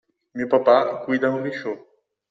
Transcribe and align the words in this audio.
Mio 0.39 0.47
papà 0.47 0.89
guida 1.05 1.31
un 1.35 1.43
risciò. 1.43 1.73